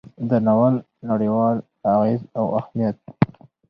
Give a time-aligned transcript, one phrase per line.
[0.29, 0.75] د ناول
[1.09, 1.57] نړیوال
[1.93, 2.95] اغیز او اهمیت: